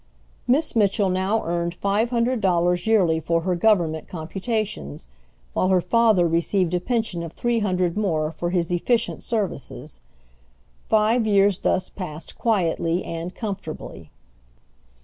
[0.47, 5.07] Miss Mitchell now earned five hundred dollars yearly for her government computations,
[5.53, 9.99] while her father received a pension of three hundred more for his efficient services.
[10.89, 14.09] Five years thus passed quietly and comfortably.